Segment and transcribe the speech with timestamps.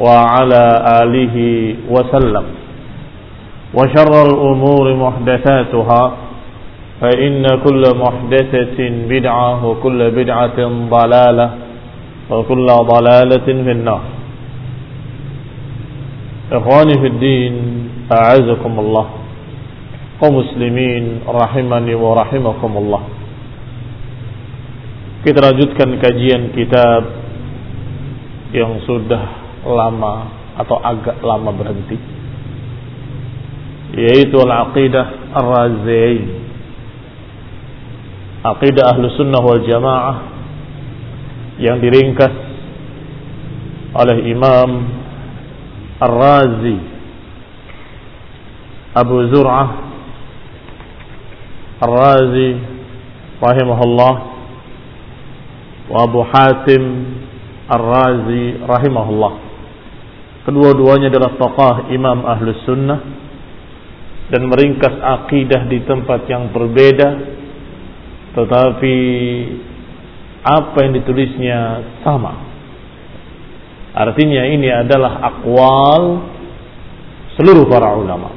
[0.00, 0.64] وعلى
[1.02, 1.36] آله
[1.90, 2.46] وسلم.
[3.74, 6.02] وشر الأمور محدثاتها
[7.00, 8.78] فإن كل محدثة
[9.10, 10.58] بدعة وكل بدعة
[10.90, 11.48] ضلالة
[12.30, 14.02] وكل ضلالة في النار.
[16.52, 17.54] إخواني في الدين
[18.12, 19.06] أعزكم الله.
[20.24, 23.02] ومسلمين رحمني ورحمكم الله.
[25.24, 27.02] Kita lanjutkan kajian kitab
[28.54, 30.14] yang sudah lama
[30.60, 31.98] atau agak lama berhenti.
[33.94, 36.44] Yaitu al-aqidah ar-raziyain
[38.44, 40.16] aqidah ahlu sunnah wal jamaah
[41.56, 42.34] yang diringkas
[43.96, 44.70] oleh Imam
[46.02, 46.78] Ar-Razi
[48.92, 49.68] Abu Zur'ah
[51.78, 52.50] Ar-Razi
[53.40, 54.14] rahimahullah
[55.88, 56.82] wa Abu Hatim
[57.70, 59.43] Ar-Razi rahimahullah
[60.44, 63.00] kedua-duanya adalah tokoh Imam Ahlus Sunnah
[64.28, 67.08] dan meringkas akidah di tempat yang berbeda.
[68.34, 68.96] Tetapi
[70.44, 71.58] apa yang ditulisnya
[72.04, 72.34] sama.
[73.94, 76.02] Artinya ini adalah akwal
[77.38, 78.34] seluruh para ulama.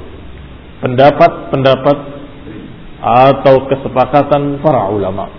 [0.85, 1.97] Pendapat-pendapat
[3.01, 5.33] atau kesepakatan para ulama.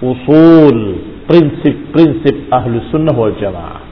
[0.00, 3.89] Usul prinsip-prinsip ahlu sunnah wal jamaah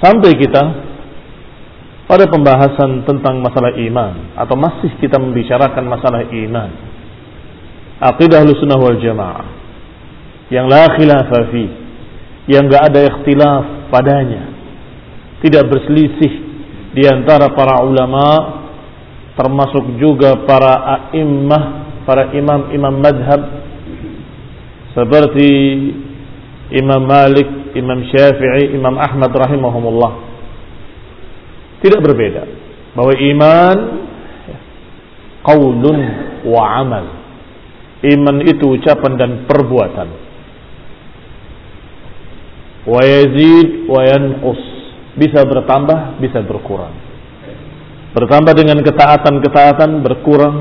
[0.00, 0.62] sampai kita
[2.10, 6.70] pada pembahasan tentang masalah iman atau masih kita membicarakan masalah iman.
[8.00, 9.46] Aqidah sunnah wal jamaah
[10.50, 11.64] yang la khilafa fi
[12.50, 14.50] yang enggak ada ikhtilaf padanya
[15.44, 16.32] tidak berselisih
[16.90, 18.58] di antara para ulama
[19.38, 21.64] termasuk juga para a'immah
[22.02, 23.70] para imam-imam madhab
[24.90, 25.50] seperti
[26.70, 30.12] Imam Malik, Imam Syafi'i, Imam Ahmad rahimahumullah.
[31.80, 32.42] Tidak berbeda
[32.92, 33.76] bahwa iman
[35.46, 35.98] qaulun
[36.44, 37.04] wa amal.
[38.00, 40.08] Iman itu ucapan dan perbuatan.
[42.88, 44.62] Wa yazid wa yanqus.
[45.16, 46.96] Bisa bertambah bisa berkurang.
[48.16, 50.56] Bertambah dengan ketaatan-ketaatan berkurang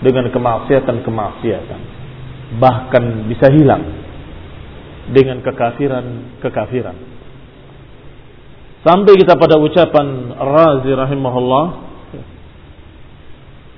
[0.00, 1.80] dengan kemaksiatan-kemaksiatan.
[2.56, 4.01] Bahkan bisa hilang
[5.10, 6.96] dengan kekafiran-kekafiran
[8.86, 11.66] sampai kita pada ucapan Razi rahimahullah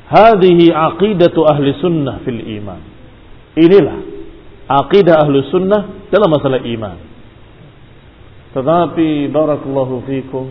[0.08, 2.80] hadhihi aqidatu ahli sunnah fil iman.
[3.54, 3.98] Inilah
[4.68, 6.98] aqidah ahli sunnah dalam masalah iman.
[8.54, 10.46] Tetapi barakallahu fikum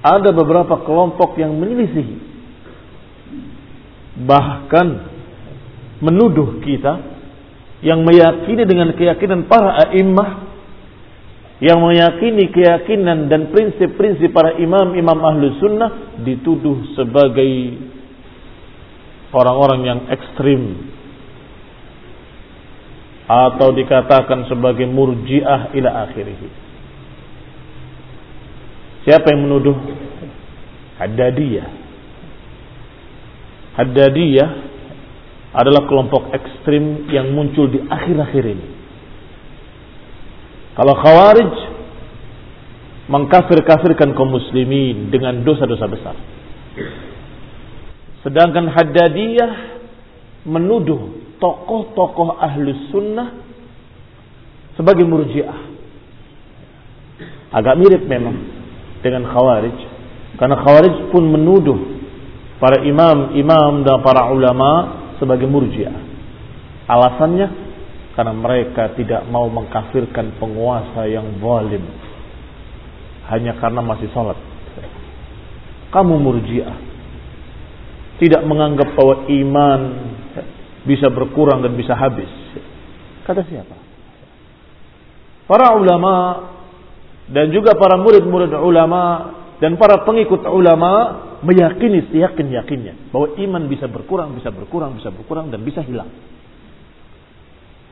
[0.00, 2.32] ada beberapa kelompok yang menyelisihi
[4.20, 5.08] bahkan
[6.00, 7.09] menuduh kita
[7.80, 10.50] yang meyakini dengan keyakinan para a'immah
[11.60, 17.76] yang meyakini keyakinan dan prinsip-prinsip para imam-imam ahlu sunnah dituduh sebagai
[19.36, 20.88] orang-orang yang ekstrim
[23.28, 26.40] atau dikatakan sebagai murjiah ila akhirih.
[29.06, 29.76] Siapa yang menuduh?
[30.98, 31.68] Haddadiyah.
[33.78, 34.50] Haddadiyah
[35.50, 38.66] adalah kelompok ekstrim yang muncul di akhir-akhir ini.
[40.78, 41.54] Kalau Khawarij
[43.10, 46.16] mengkafir-kafirkan kaum muslimin dengan dosa-dosa besar.
[48.22, 49.52] Sedangkan Haddadiyah
[50.46, 53.34] menuduh tokoh-tokoh ahlus sunnah
[54.78, 55.58] sebagai murjiah.
[57.50, 58.38] Agak mirip memang
[59.02, 59.78] dengan Khawarij.
[60.38, 61.98] Karena Khawarij pun menuduh
[62.62, 65.94] para imam-imam dan para ulama sebagai murjiah.
[66.88, 67.48] Alasannya
[68.16, 71.84] karena mereka tidak mau mengkafirkan penguasa yang zalim
[73.30, 74.34] hanya karena masih sholat.
[75.94, 76.74] Kamu murjiah.
[78.18, 79.80] Tidak menganggap bahwa iman
[80.84, 82.28] bisa berkurang dan bisa habis.
[83.24, 83.76] Kata siapa?
[85.46, 86.14] Para ulama
[87.30, 90.92] dan juga para murid-murid ulama dan para pengikut ulama
[91.40, 96.08] meyakini seyakin-yakinnya bahwa iman bisa berkurang, bisa berkurang, bisa berkurang dan bisa hilang.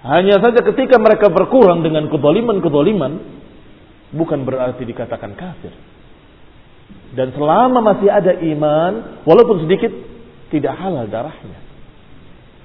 [0.04, 3.12] Hanya saja ketika mereka berkurang dengan kedoliman-kedoliman,
[4.14, 5.74] bukan berarti dikatakan kafir.
[7.12, 9.90] Dan selama masih ada iman, walaupun sedikit,
[10.52, 11.58] tidak halal darahnya.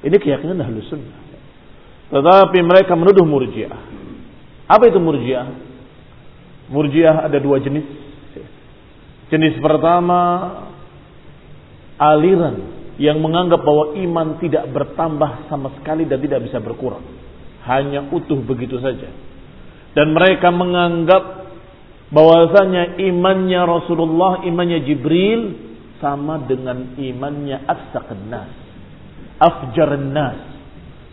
[0.04, 1.20] Ini keyakinan ahlu sunnah.
[2.12, 3.72] Tetapi mereka menuduh murjiah.
[4.68, 5.48] Apa itu murjiah?
[6.70, 7.88] Murjiah ada dua jenis.
[9.32, 10.22] Jenis pertama,
[11.98, 12.56] aliran
[13.02, 17.02] yang menganggap bahwa iman tidak bertambah sama sekali dan tidak bisa berkurang
[17.64, 19.08] hanya utuh begitu saja.
[19.94, 21.24] Dan mereka menganggap
[22.12, 25.42] bahwasanya imannya Rasulullah, imannya Jibril
[26.04, 28.52] sama dengan imannya afsaqan nas.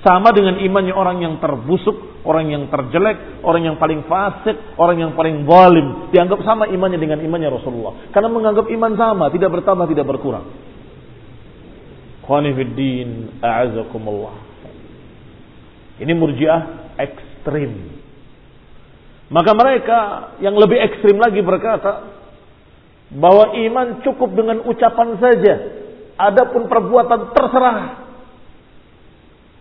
[0.00, 5.12] Sama dengan imannya orang yang terbusuk, orang yang terjelek, orang yang paling fasik, orang yang
[5.12, 6.08] paling zalim.
[6.08, 8.08] Dianggap sama imannya dengan imannya Rasulullah.
[8.08, 10.69] Karena menganggap iman sama, tidak bertambah, tidak berkurang.
[12.30, 14.38] Khonifuddin, a'azakumullah.
[15.98, 17.90] Ini murjiah ekstrim.
[19.34, 19.98] Maka mereka
[20.38, 22.06] yang lebih ekstrim lagi berkata
[23.10, 25.54] bahwa iman cukup dengan ucapan saja.
[26.22, 27.78] Adapun perbuatan terserah.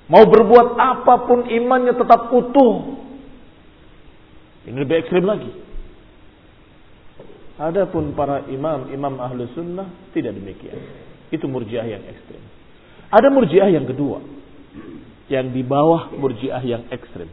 [0.05, 3.01] Mau berbuat apa pun imannya tetap utuh.
[4.69, 5.49] Ini lebih ekstrim lagi.
[7.57, 10.77] Adapun para imam, imam ahlu sunnah tidak demikian.
[11.33, 12.58] Itu murjiah yang ekstrim.
[13.09, 14.21] Ada murjiah yang kedua
[15.29, 17.29] yang di bawah murjiah yang ekstrim.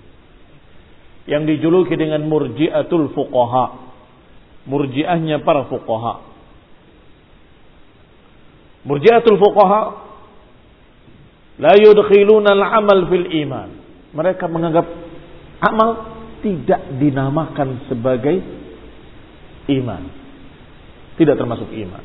[1.26, 3.88] Yang dijuluki dengan murjiatul fuqaha.
[4.68, 6.14] Murjiahnya para fuqaha.
[8.86, 9.82] Murjiatul fuqaha
[11.58, 13.68] la yudkhiluna al-amal fil iman.
[14.12, 14.86] Mereka menganggap
[15.64, 15.90] amal
[16.44, 18.38] tidak dinamakan sebagai
[19.72, 20.02] iman.
[21.16, 22.04] Tidak termasuk iman.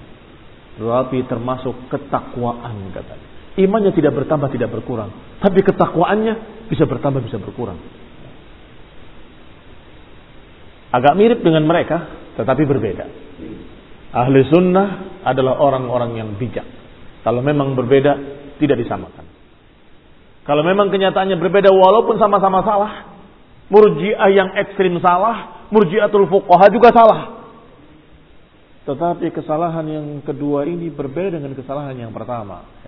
[0.79, 3.30] Tetapi termasuk ketakwaan katanya.
[3.59, 5.11] Imannya tidak bertambah, tidak berkurang.
[5.43, 7.75] Tapi ketakwaannya bisa bertambah, bisa berkurang.
[10.91, 13.05] Agak mirip dengan mereka, tetapi berbeda.
[14.11, 16.67] Ahli sunnah adalah orang-orang yang bijak.
[17.23, 18.11] Kalau memang berbeda,
[18.59, 19.23] tidak disamakan.
[20.43, 23.07] Kalau memang kenyataannya berbeda, walaupun sama-sama salah,
[23.71, 27.21] murjiah yang ekstrim salah, murjiatul fuqaha juga salah.
[28.83, 32.80] Tetapi kesalahan yang kedua ini berbeda dengan kesalahan yang pertama.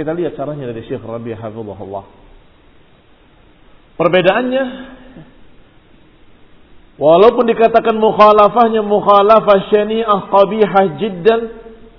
[0.00, 2.04] Kita lihat caranya dari Syekh Rabi Hafizahullah.
[4.00, 4.64] Perbedaannya
[6.96, 11.40] walaupun dikatakan mukhalafahnya mukhalafah syani'ah qabihah jiddan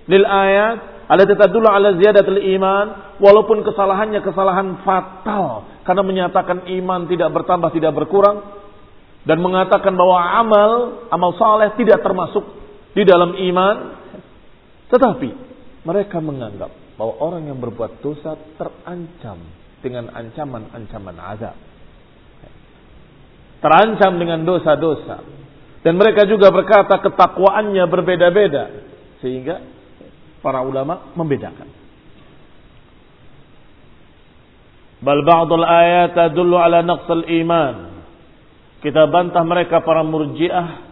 [0.09, 7.29] lil ayat allati tadullu ala ziyadatil iman walaupun kesalahannya kesalahan fatal karena menyatakan iman tidak
[7.29, 8.65] bertambah tidak berkurang
[9.29, 10.71] dan mengatakan bahwa amal
[11.13, 12.49] amal saleh tidak termasuk
[12.97, 13.93] di dalam iman
[14.89, 15.29] tetapi
[15.85, 19.41] mereka menganggap bahwa orang yang berbuat dosa terancam
[19.81, 21.57] dengan ancaman-ancaman azab.
[23.57, 25.25] Terancam dengan dosa-dosa.
[25.81, 28.85] Dan mereka juga berkata ketakwaannya berbeda-beda.
[29.17, 29.65] Sehingga
[30.45, 31.73] para ulama membedakan.
[35.01, 38.05] Bal ba'dul ayat tadullu ala naqsal iman.
[38.85, 40.85] Kita bantah mereka para murjiah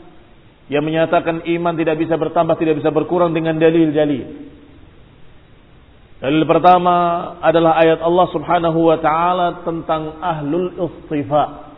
[0.73, 4.57] yang menyatakan iman tidak bisa bertambah, tidak bisa berkurang dengan dalil-dalil.
[6.19, 6.95] Dalil pertama
[7.39, 11.71] adalah ayat Allah Subhanahu wa taala tentang ahlul istifa.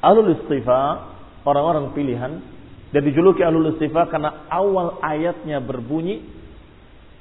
[0.00, 1.12] Ahlul istifa,
[1.44, 2.40] orang-orang pilihan
[2.88, 6.24] dan dijuluki ahlul istifa karena awal ayatnya berbunyi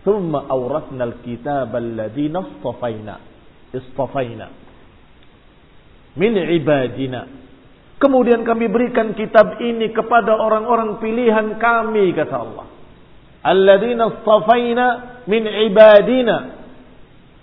[0.07, 3.15] "Tsumma awratnal kitaba alladziina istafaina."
[3.75, 4.47] Istafaina.
[6.15, 7.41] Min ibadina
[8.01, 12.70] Kemudian kami berikan kitab ini kepada orang-orang pilihan kami kata Allah.
[13.41, 14.85] Alladzina istafaina
[15.25, 16.37] min ibadina.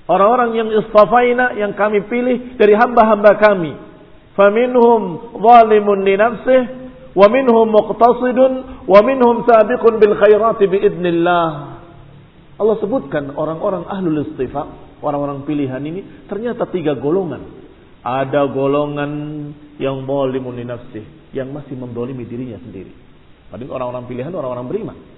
[0.09, 3.77] Orang-orang yang istafaina yang kami pilih dari hamba-hamba kami.
[4.39, 6.63] Faminhum zalimun li nafsih
[7.19, 11.49] wa minhum muqtasidun wa minhum sabiqun bil khairati biidnillah.
[12.59, 17.67] Allah sebutkan orang-orang ahlul istifa, orang-orang pilihan ini ternyata tiga golongan.
[18.07, 19.13] Ada golongan
[19.83, 22.95] yang zalimun li nafsih, yang masih mendolimi dirinya sendiri.
[23.51, 25.18] Padahal orang-orang pilihan orang-orang beriman.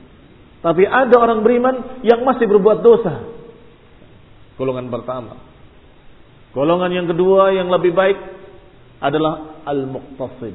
[0.61, 3.25] Tapi ada orang beriman yang masih berbuat dosa.
[4.61, 5.41] Golongan pertama.
[6.53, 8.19] Golongan yang kedua yang lebih baik
[9.01, 10.53] adalah al-muqtasid.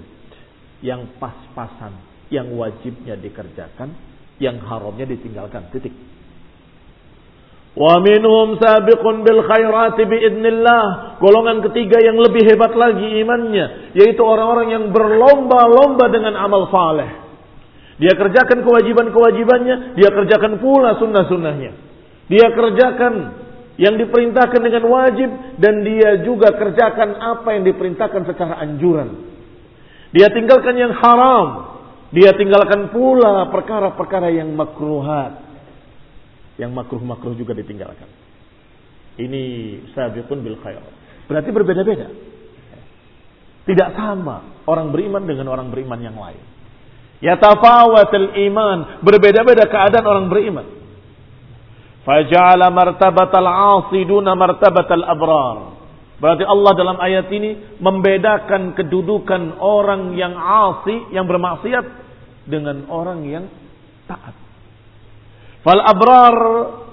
[0.85, 1.97] Yang pas-pasan,
[2.29, 3.97] yang wajibnya dikerjakan,
[4.37, 5.73] yang haramnya ditinggalkan.
[5.73, 5.95] Titik.
[7.73, 11.17] Wa minhum sabiqun bil khairati biidnillah.
[11.17, 13.97] Golongan ketiga yang lebih hebat lagi imannya.
[13.97, 17.24] Yaitu orang-orang yang berlomba-lomba dengan amal saleh.
[17.95, 19.95] Dia kerjakan kewajiban-kewajibannya.
[19.95, 21.71] Dia kerjakan pula sunnah-sunnahnya.
[22.27, 23.13] Dia kerjakan
[23.79, 25.29] yang diperintahkan dengan wajib.
[25.59, 29.31] Dan dia juga kerjakan apa yang diperintahkan secara anjuran.
[30.11, 31.75] Dia tinggalkan yang haram.
[32.11, 35.45] Dia tinggalkan pula perkara-perkara yang makruhat
[36.55, 38.07] yang makruh-makruh juga ditinggalkan.
[39.15, 39.43] Ini
[39.95, 40.83] sabiqun bil khair.
[41.27, 42.07] Berarti berbeda-beda.
[43.65, 46.54] Tidak sama orang beriman dengan orang beriman yang lain.
[47.23, 50.67] Yatafawatul iman, berbeda-beda keadaan orang beriman.
[52.05, 55.57] Faja'ala martabatal 'asi duna martabatal abrar.
[56.15, 61.85] Berarti Allah dalam ayat ini membedakan kedudukan orang yang 'asi, yang bermaksiat
[62.45, 63.45] dengan orang yang
[64.05, 64.37] taat.
[65.65, 66.37] Fal abrar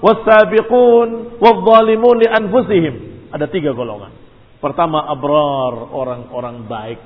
[0.01, 2.95] wasabiqun wadzalimun li anfusihim.
[3.29, 4.09] Ada tiga golongan.
[4.57, 6.99] Pertama abrar, orang-orang baik.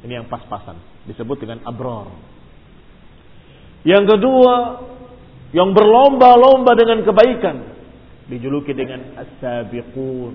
[0.00, 0.80] Ini yang pas-pasan.
[1.08, 2.08] Disebut dengan abrar.
[3.84, 4.54] Yang kedua,
[5.52, 7.56] yang berlomba-lomba dengan kebaikan.
[8.30, 10.34] Dijuluki dengan as-sabiqun.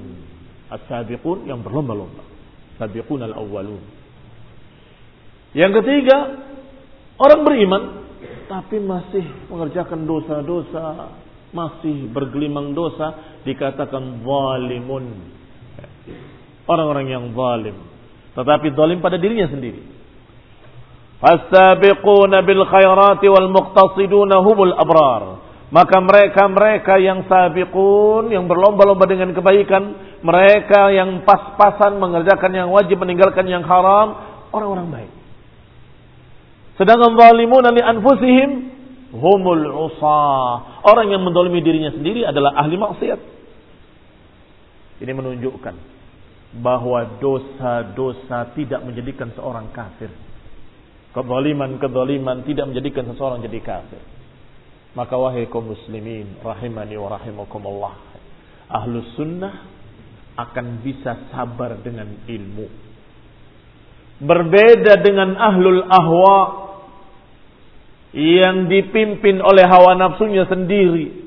[0.69, 2.23] As-sabiqun yang berlomba-lomba.
[2.77, 3.81] Sabiqun al-awwalun.
[5.55, 6.17] Yang ketiga,
[7.15, 7.83] orang beriman
[8.45, 11.15] tapi masih mengerjakan dosa-dosa,
[11.55, 15.05] masih bergelimang dosa, dikatakan zalimun.
[16.65, 17.94] Orang-orang yang zalim.
[18.35, 19.79] Tetapi zalim pada dirinya sendiri.
[21.23, 25.23] Fastabiquna bil khairati wal muqtasiduna humul abrar.
[25.71, 29.83] Maka mereka-mereka yang sabiqun, yang berlomba-lomba dengan kebaikan,
[30.21, 34.13] mereka yang pas-pasan mengerjakan yang wajib, meninggalkan yang haram,
[34.53, 35.11] orang-orang baik.
[36.75, 38.49] Sedangkan zalimuna li anfusihim
[39.15, 40.83] humul usah.
[40.83, 43.19] Orang yang mendolimi dirinya sendiri adalah ahli maksiat.
[45.01, 45.94] Ini menunjukkan
[46.59, 50.11] bahwa dosa-dosa tidak menjadikan seorang kafir.
[51.11, 54.01] Kezaliman-kezaliman tidak menjadikan seseorang jadi kafir.
[54.95, 57.95] Maka wahai kaum muslimin rahimani wa rahimakumullah.
[58.71, 59.67] Ahlus sunnah
[60.35, 62.67] akan bisa sabar dengan ilmu.
[64.23, 66.39] Berbeda dengan ahlul ahwa
[68.15, 71.24] yang dipimpin oleh hawa nafsunya sendiri.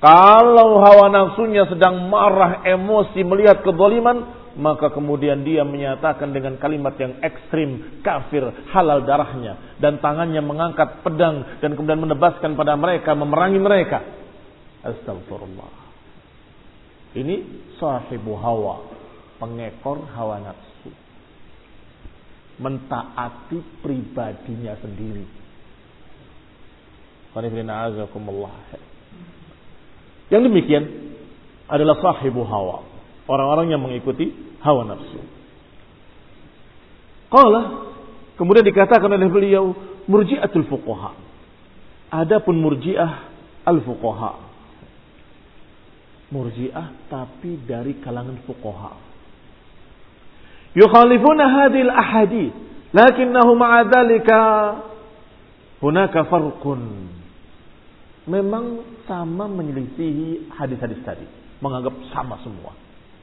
[0.00, 7.20] Kalau hawa nafsunya sedang marah, emosi, melihat kezaliman, maka kemudian dia menyatakan dengan kalimat yang
[7.20, 9.76] ekstrim, kafir, halal darahnya.
[9.76, 14.00] Dan tangannya mengangkat pedang dan kemudian menebaskan pada mereka, memerangi mereka.
[14.80, 15.92] Astagfirullah.
[17.20, 17.36] Ini
[17.76, 18.88] sahibu hawa,
[19.36, 20.70] pengekor hawa nafsu
[22.60, 25.24] mentaati pribadinya sendiri.
[30.30, 30.84] Yang demikian
[31.66, 32.86] adalah sahibu hawa.
[33.26, 34.30] Orang-orang yang mengikuti
[34.62, 35.20] hawa nafsu.
[37.30, 37.90] Qala
[38.34, 39.74] kemudian dikatakan oleh beliau
[40.06, 41.14] murji'atul fuqaha.
[42.10, 43.30] Adapun murji'ah
[43.66, 44.32] al-fuqaha.
[46.30, 49.10] Murji'ah tapi dari kalangan fuqaha
[50.74, 52.54] yukhalifuna hadhihi al-ahadith
[52.94, 54.42] lakinnahu ma'a dhalika
[55.82, 57.10] hunaka farqun
[58.28, 61.26] memang sama menyelisihi hadis-hadis tadi
[61.60, 62.76] menganggap sama semua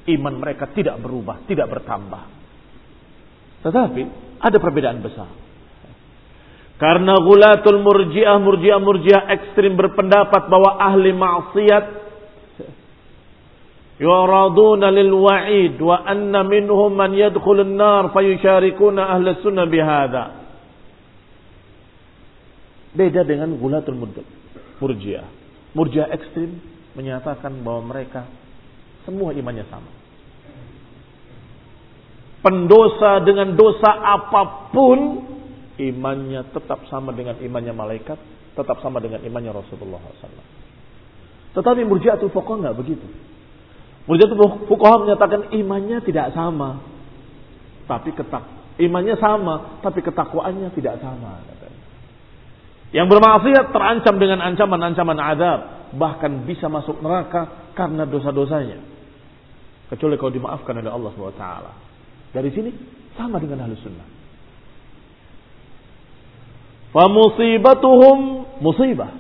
[0.08, 2.24] iman mereka tidak berubah tidak bertambah
[3.62, 4.02] tetapi
[4.38, 5.30] ada perbedaan besar
[6.78, 11.86] Karena gulatul murjiah, murjiah, murjiah ekstrim berpendapat bahwa ahli maksiat
[13.98, 20.24] yuraduna lil wa'id wa anna minhum man yadkhulun nar fayusharikuna ahli sunnah bihada.
[22.94, 24.30] Beda dengan gulatul murjiah.
[24.78, 26.58] Murjiah ekstrim
[26.98, 28.26] menyatakan bahwa mereka
[29.06, 29.92] semua imannya sama.
[32.42, 35.26] Pendosa dengan dosa apa pun
[35.78, 38.18] imannya tetap sama dengan imannya malaikat,
[38.54, 40.48] tetap sama dengan imannya Rasulullah SAW.
[41.58, 43.08] Tetapi murjiatul fuqaha nggak begitu.
[44.06, 46.82] Murjiatul fuqaha menyatakan imannya tidak sama,
[47.90, 48.46] tapi ketak
[48.78, 51.57] imannya sama, tapi ketakwaannya tidak sama.
[52.96, 55.60] Yang bermaksiat terancam dengan ancaman-ancaman azab,
[55.96, 58.80] bahkan bisa masuk neraka karena dosa-dosanya.
[59.92, 61.46] Kecuali kalau dimaafkan oleh Allah SWT.
[62.36, 62.72] Dari sini
[63.16, 64.08] sama dengan ahli sunnah.
[66.92, 68.20] Famusibatuhum
[68.64, 69.12] musibah.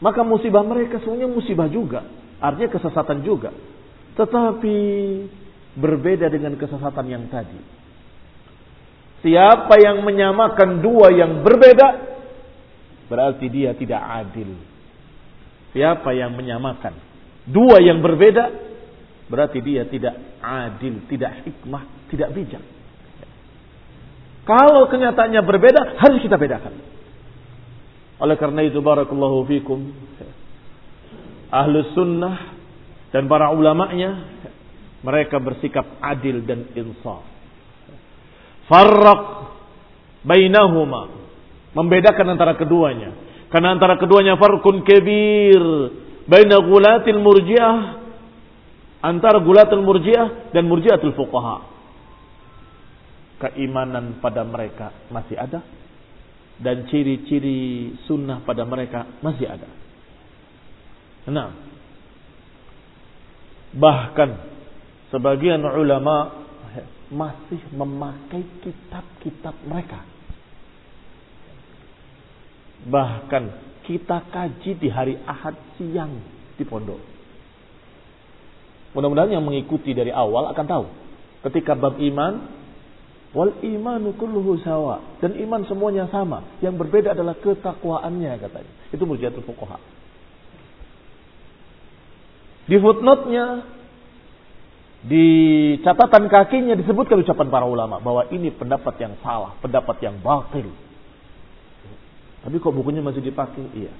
[0.00, 2.04] Maka musibah mereka semuanya musibah juga.
[2.40, 3.52] Artinya kesesatan juga.
[4.16, 4.78] Tetapi
[5.74, 7.60] berbeda dengan kesesatan yang tadi.
[9.24, 12.13] Siapa yang menyamakan dua yang berbeda,
[13.10, 14.54] berarti dia tidak adil.
[15.74, 17.14] Siapa yang menyamakan
[17.48, 18.44] dua yang berbeda,
[19.28, 22.64] berarti dia tidak adil, tidak hikmah, tidak bijak.
[24.44, 26.76] Kalau kenyataannya berbeda, harus kita bedakan.
[28.20, 29.88] Oleh karena itu, barakallahu fikum.
[31.48, 32.52] Ahlus sunnah
[33.08, 34.10] dan para ulama'nya,
[35.00, 37.24] mereka bersikap adil dan insaf.
[38.68, 39.22] Farraq
[40.24, 41.23] bainahuma.
[41.74, 43.12] Membedakan antara keduanya.
[43.50, 45.62] Karena antara keduanya farkun kebir.
[46.30, 48.00] Baina gulatil murjiah.
[49.04, 51.74] Antara gulatil murjiah dan murjiatul fuqaha
[53.44, 55.60] keimanan pada mereka masih ada
[56.56, 59.68] dan ciri-ciri sunnah pada mereka masih ada.
[61.28, 61.52] Nah,
[63.74, 64.38] bahkan
[65.10, 66.46] sebagian ulama
[67.10, 70.13] masih memakai kitab-kitab mereka.
[72.84, 73.44] Bahkan
[73.86, 76.18] kita kaji di hari Ahad siang
[76.58, 77.00] di pondok.
[78.94, 80.86] Mudah-mudahan yang mengikuti dari awal akan tahu.
[81.44, 82.64] Ketika bab iman
[83.34, 85.18] Wal imanu kulluhu sawa.
[85.18, 86.46] Dan iman semuanya sama.
[86.62, 88.72] Yang berbeda adalah ketakwaannya katanya.
[88.94, 89.78] Itu murjiatul fuqaha.
[92.64, 93.46] Di footnote-nya
[95.04, 95.26] di
[95.84, 100.70] catatan kakinya disebutkan ucapan para ulama bahwa ini pendapat yang salah, pendapat yang batil.
[102.44, 103.64] Tapi kok bukunya masih dipakai?
[103.72, 103.92] Iya.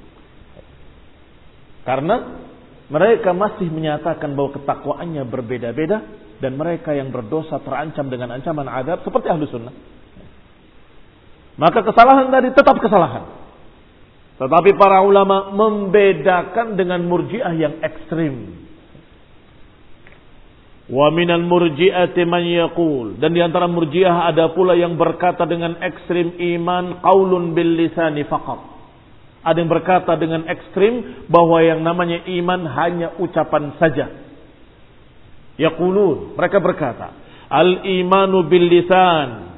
[1.88, 2.44] Karena
[2.92, 6.04] mereka masih menyatakan bahwa ketakwaannya berbeda-beda
[6.40, 9.72] dan mereka yang berdosa terancam dengan ancaman adab seperti ahlu sunnah.
[11.56, 13.24] Maka kesalahan tadi tetap kesalahan.
[14.34, 18.63] Tetapi para ulama membedakan dengan murjiah yang ekstrim.
[20.84, 26.36] Wa minal murji'ati man yaqul dan di antara murjiah ada pula yang berkata dengan ekstrim
[26.36, 28.60] iman qaulun bil lisani faqat.
[29.44, 34.24] Ada yang berkata dengan ekstrim bahwa yang namanya iman hanya ucapan saja
[35.54, 37.14] Yaqulun, mereka berkata,
[37.46, 39.54] al-imanu bil lisan.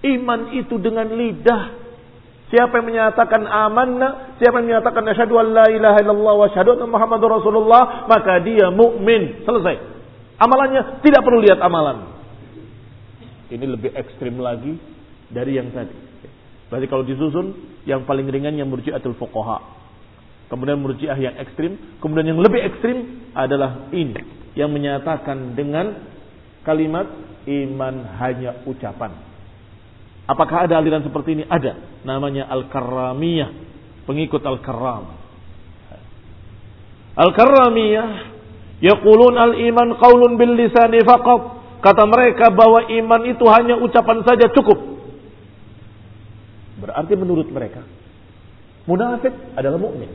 [0.00, 1.76] Iman itu dengan lidah.
[2.48, 6.88] Siapa yang menyatakan amanna, siapa yang menyatakan asyhadu an la ilaha illallah wa asyhadu anna
[6.88, 9.44] muhammadur rasulullah, maka dia mukmin.
[9.44, 9.97] Selesai.
[10.38, 12.14] Amalannya tidak perlu lihat amalan.
[13.50, 14.78] Ini lebih ekstrim lagi
[15.34, 15.94] dari yang tadi.
[16.68, 17.46] Berarti kalau disusun,
[17.88, 19.58] yang paling ringannya murji'atul fuqaha.
[20.52, 21.98] Kemudian murji'ah yang ekstrim.
[21.98, 24.16] Kemudian yang lebih ekstrim adalah ini
[24.52, 25.96] yang menyatakan dengan
[26.64, 27.08] kalimat
[27.48, 29.16] iman hanya ucapan.
[30.28, 31.44] Apakah ada aliran seperti ini?
[31.48, 32.04] Ada.
[32.04, 33.50] Namanya Al-Karramiyah.
[34.04, 35.08] Pengikut Al-Karram.
[37.16, 38.37] Al-Karramiyah.
[38.78, 41.42] Yaqulun al-iman qaulun bil lisani faqat.
[41.78, 44.78] Kata mereka bahwa iman itu hanya ucapan saja cukup.
[46.82, 47.82] Berarti menurut mereka.
[48.86, 50.10] Munafik adalah mukmin.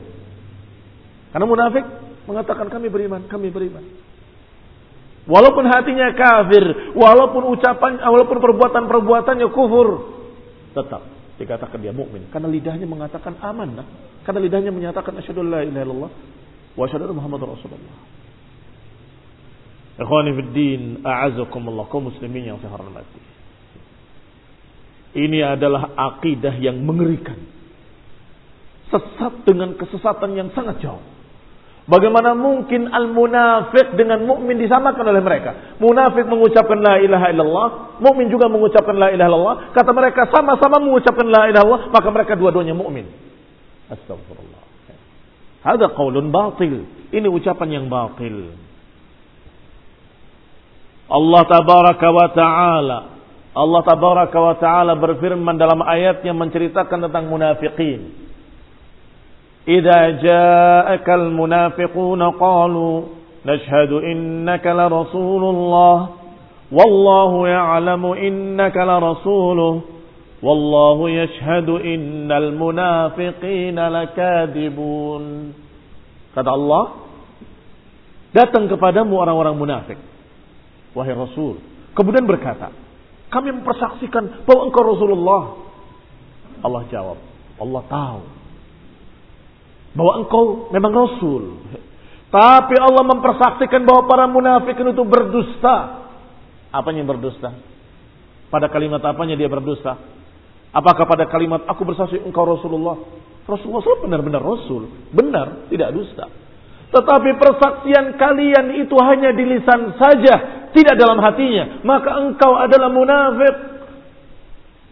[1.32, 1.84] Karena munafik
[2.28, 3.84] mengatakan kami beriman, kami beriman.
[5.24, 9.88] Walaupun hatinya kafir, walaupun ucapan, walaupun perbuatan-perbuatannya kufur,
[10.76, 11.00] tetap
[11.34, 13.82] dikatakan dia mukmin karena lidahnya mengatakan aman,
[14.22, 16.10] karena lidahnya menyatakan asyhadu la ilaha illallah
[16.76, 17.96] wa asyhadu anna muhammadar rasulullah.
[19.94, 23.22] Ikhwani fid din, a'azakumullah kaum muslimin yang saya hormati.
[25.14, 27.38] Ini adalah akidah yang mengerikan.
[28.90, 31.02] Sesat dengan kesesatan yang sangat jauh.
[31.84, 35.76] Bagaimana mungkin al-munafik dengan mukmin disamakan oleh mereka?
[35.78, 37.68] Munafik mengucapkan la ilaha illallah,
[38.00, 39.56] mukmin juga mengucapkan la ilaha illallah.
[39.76, 43.04] Kata mereka sama-sama mengucapkan la ilaha illallah, maka mereka dua-duanya mukmin.
[43.92, 44.62] Astagfirullah.
[45.64, 46.88] Ada qaulun batil.
[47.12, 48.63] Ini ucapan yang batil.
[51.10, 52.98] Allah tabaraka wa taala
[53.54, 58.24] Allah tabaraka wa taala berfirman dalam ayatnya menceritakan tentang munafiqin
[59.64, 63.16] Idza ja'akal munafiqun qalu
[63.48, 66.20] nashhadu innaka la rasulullah
[66.68, 69.88] wallahu ya'lamu innaka la rasuluh
[70.44, 75.56] wallahu yashhadu innal munafiqin lakadibun.
[76.36, 76.84] Kata Allah,
[78.36, 79.96] datang kepadamu orang-orang munafik
[80.94, 81.60] wahai Rasul
[81.92, 82.70] kemudian berkata
[83.28, 85.42] kami mempersaksikan bahwa engkau Rasulullah
[86.62, 87.18] Allah jawab
[87.58, 88.20] Allah tahu
[89.94, 91.62] bahwa engkau memang rasul.
[92.28, 96.02] Tapi Allah mempersaksikan bahwa para munafik itu berdusta.
[96.74, 97.54] Apanya yang berdusta?
[98.50, 99.94] Pada kalimat apanya dia berdusta?
[100.74, 102.98] Apakah pada kalimat aku bersaksi engkau Rasulullah?
[103.46, 104.90] Rasulullah benar-benar Rasul.
[105.14, 106.26] Benar, tidak dusta.
[106.90, 110.63] Tetapi persaksian kalian itu hanya di lisan saja.
[110.74, 111.86] Tidak dalam hatinya.
[111.86, 113.56] Maka engkau adalah munafik.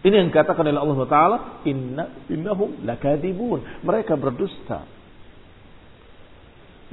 [0.03, 3.83] Ini yang dikatakan oleh Allah Taala, inna innahum lakadibun.
[3.83, 4.87] Mereka berdusta.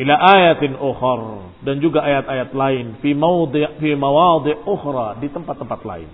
[0.00, 6.11] Ila ayatin ukhar dan juga ayat-ayat lain fi mawdi' fi mawadhi' ukhra di tempat-tempat lain.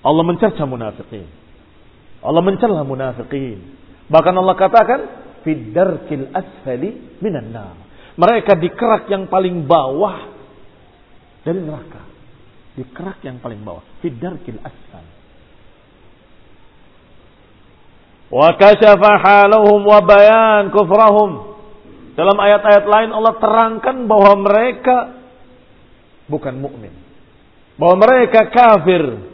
[0.00, 1.26] Allah mencerca munafikin.
[2.24, 3.60] Allah mencela munafikin.
[4.08, 5.00] Bahkan Allah katakan
[5.44, 7.76] fi darkil asfali minan nar.
[8.16, 10.37] Mereka di kerak yang paling bawah
[11.42, 12.02] dari neraka.
[12.78, 15.02] Di kerak yang paling bawah, fi darkil asfal.
[18.28, 21.58] Wa kashafa halahum wa bayan kufrahum.
[22.14, 24.96] Dalam ayat-ayat lain Allah terangkan bahwa mereka
[26.28, 26.92] bukan mukmin.
[27.80, 29.26] Bahwa mereka kafir.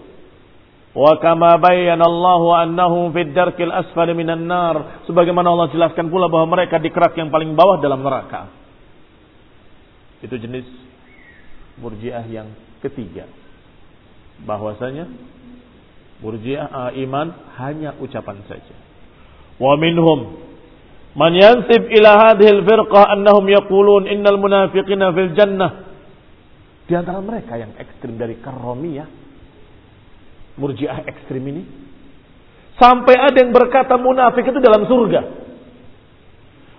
[0.94, 5.02] Wa kama bayyana Allah annahum fid darkil asfali minan nar.
[5.10, 8.46] Sebagaimana Allah jelaskan pula bahwa mereka di kerak yang paling bawah dalam neraka.
[10.22, 10.83] Itu jenis
[11.78, 12.50] murjiah yang
[12.82, 13.26] ketiga.
[14.44, 15.08] Bahwasanya
[16.22, 18.76] murjiah iman hanya ucapan saja.
[19.58, 20.38] Wa minhum
[21.14, 25.72] man yansib ila hadhihi al-firqah annahum yaqulun innal munafiqina fil jannah.
[26.84, 29.08] Di antara mereka yang ekstrim dari karomiyah,
[30.60, 31.62] murjiah ekstrim ini,
[32.76, 35.22] sampai ada yang berkata munafik itu dalam surga.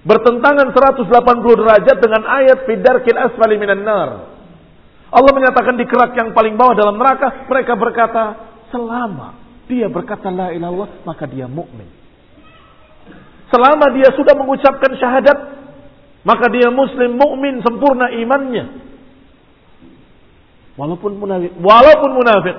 [0.05, 1.09] Bertentangan 180
[1.65, 4.09] derajat dengan ayat fidarkil asfali minan nar.
[5.15, 8.23] Allah menyatakan di kerak yang paling bawah dalam neraka, mereka berkata,
[8.67, 9.39] selama
[9.71, 11.87] dia berkata la ilallah, maka dia mukmin.
[13.47, 15.37] Selama dia sudah mengucapkan syahadat,
[16.27, 18.83] maka dia muslim mukmin sempurna imannya.
[20.75, 22.57] Walaupun munafik, walaupun munafik,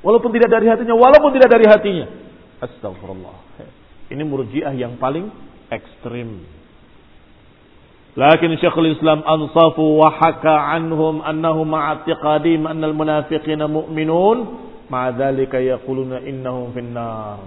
[0.00, 2.06] walaupun tidak dari hatinya, walaupun tidak dari hatinya.
[2.64, 3.36] Astagfirullah.
[4.08, 5.28] Ini murjiah yang paling
[5.68, 6.48] ekstrim.
[8.14, 16.70] Lakin Syekhul Islam ansafu wa haka anhum annahu ma'atiqadim annal munafiqina mu'minun ma'adzalika yaquluna innahum
[16.70, 17.42] finnar.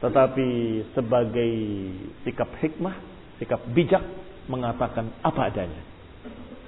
[0.00, 0.48] Tetapi
[0.96, 1.52] sebagai
[2.24, 2.96] sikap hikmah,
[3.36, 4.00] sikap bijak
[4.48, 5.82] mengatakan apa adanya.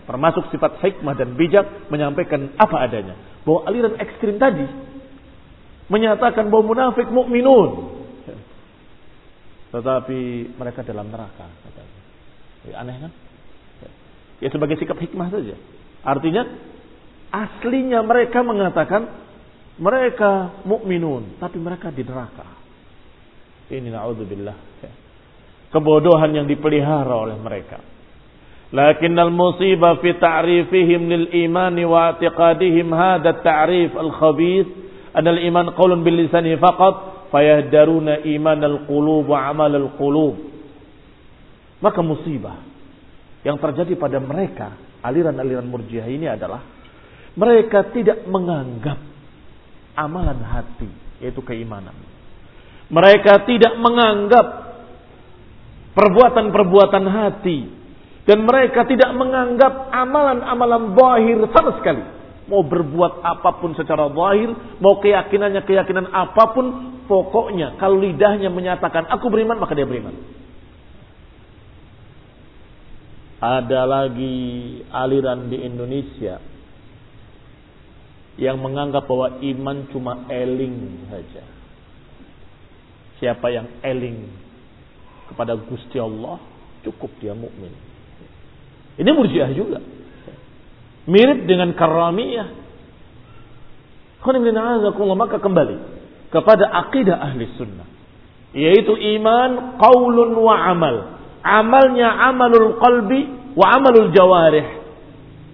[0.05, 3.17] Termasuk sifat hikmah dan bijak menyampaikan apa adanya.
[3.49, 4.69] Bahwa aliran ekstrim tadi
[5.89, 7.89] menyatakan bahwa munafik mukminun.
[9.73, 10.21] Tetapi
[10.61, 11.49] mereka dalam neraka.
[12.69, 13.13] Ya, aneh kan?
[14.41, 15.55] Ya sebagai sikap hikmah saja.
[16.01, 16.49] Artinya
[17.29, 19.07] aslinya mereka mengatakan
[19.81, 22.45] mereka mukminun, tapi mereka di neraka.
[23.71, 24.57] Ini na'udzubillah.
[25.71, 27.79] Kebodohan yang dipelihara oleh mereka.
[28.71, 34.69] Lakin al-musibah fi ta'rifihim lil iman wa i'tiqadihim hadha at-ta'rif al-khabith
[35.15, 40.39] an al-iman qawlun bil lisani faqat fayahdaruna iman al-qulub wa amal al-qulub.
[41.83, 42.63] Maka musibah
[43.47, 46.61] yang terjadi pada mereka aliran-aliran murjiah ini adalah
[47.37, 48.99] mereka tidak menganggap
[49.97, 51.97] amalan hati yaitu keimanan
[52.91, 54.71] mereka tidak menganggap
[55.95, 57.59] perbuatan-perbuatan hati.
[58.27, 62.05] Dan mereka tidak menganggap amalan-amalan zahir sama sekali.
[62.47, 64.51] Mau berbuat apa pun secara zahir,
[64.83, 66.67] mau keyakinannya keyakinan apa pun,
[67.07, 70.15] pokoknya kalau lidahnya menyatakan aku beriman, maka dia beriman.
[73.41, 74.37] Ada lagi
[74.93, 76.37] aliran di Indonesia
[78.37, 81.45] yang menganggap bahwa iman cuma eling saja.
[83.21, 84.29] Siapa yang eling
[85.29, 86.41] kepada Gusti Allah,
[86.85, 87.73] cukup dia mukmin.
[88.97, 89.81] Ini murjiah juga.
[91.09, 92.49] Mirip dengan karamiyah.
[94.21, 95.77] Maka kembali
[96.29, 97.89] kepada akidah ahli sunnah.
[98.53, 100.97] Yaitu iman, qaulun wa amal.
[101.41, 104.81] Amalnya amalul qalbi wa amalul jawarih.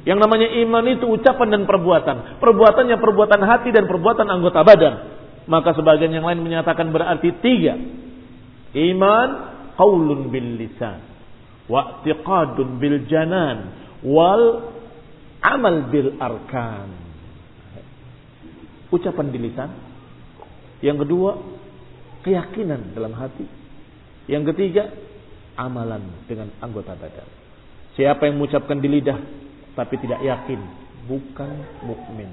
[0.06, 2.38] Yang namanya iman itu ucapan dan perbuatan.
[2.38, 4.94] Perbuatannya perbuatan hati dan perbuatan anggota badan.
[5.50, 7.74] Maka sebagian yang lain menyatakan berarti tiga.
[8.70, 9.28] Iman,
[9.74, 11.02] qaulun bil lisan.
[11.66, 13.74] Wa i'tiqadun bil janan.
[14.06, 14.70] Wal
[15.42, 16.86] amal bil arkan.
[18.94, 19.70] Ucapan di lisan.
[20.86, 21.30] Yang kedua,
[22.22, 23.46] keyakinan dalam hati.
[24.30, 24.90] Yang ketiga,
[25.56, 27.26] amalan dengan anggota badan.
[27.96, 29.18] Siapa yang mengucapkan di lidah
[29.76, 30.60] tapi tidak yakin,
[31.04, 31.52] bukan
[31.84, 32.32] mukmin.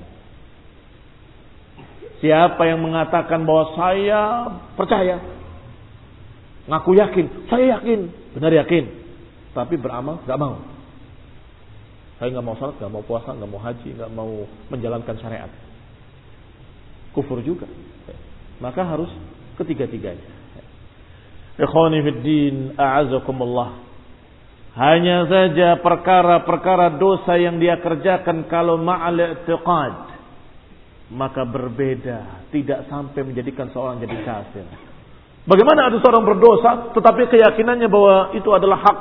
[2.23, 4.21] Siapa yang mengatakan bahwa saya
[4.79, 5.19] percaya,
[6.71, 7.99] ngaku yakin, saya yakin,
[8.31, 8.87] benar yakin,
[9.51, 10.55] tapi beramal nggak mau.
[12.15, 14.31] Saya nggak mau salat, nggak mau puasa, nggak mau haji, nggak mau
[14.71, 15.51] menjalankan syariat.
[17.11, 17.67] Kufur juga.
[18.63, 19.11] Maka harus
[19.59, 20.42] ketiga-tiganya.
[21.53, 23.85] Ikhwani fid din, a'azakumullah.
[24.73, 30.13] Hanya saja perkara-perkara dosa yang dia kerjakan kalau ma'al i'tiqad
[31.13, 34.65] maka berbeda, tidak sampai menjadikan seorang jadi kafir.
[35.45, 38.97] Bagaimana ada seorang berdosa tetapi keyakinannya bahwa itu adalah hak?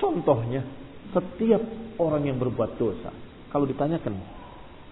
[0.00, 0.64] Contohnya,
[1.12, 1.60] setiap
[2.00, 3.12] orang yang berbuat dosa,
[3.52, 4.16] kalau ditanyakan,